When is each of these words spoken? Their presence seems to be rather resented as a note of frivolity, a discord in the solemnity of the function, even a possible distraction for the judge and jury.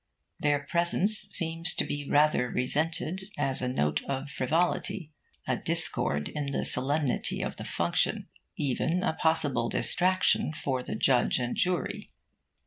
Their 0.39 0.57
presence 0.57 1.27
seems 1.29 1.75
to 1.75 1.85
be 1.85 2.09
rather 2.09 2.49
resented 2.49 3.25
as 3.37 3.61
a 3.61 3.67
note 3.67 4.01
of 4.05 4.31
frivolity, 4.31 5.11
a 5.47 5.57
discord 5.57 6.27
in 6.27 6.47
the 6.49 6.65
solemnity 6.65 7.43
of 7.43 7.57
the 7.57 7.63
function, 7.63 8.27
even 8.57 9.03
a 9.03 9.13
possible 9.13 9.69
distraction 9.69 10.53
for 10.55 10.81
the 10.81 10.95
judge 10.95 11.37
and 11.37 11.55
jury. 11.55 12.09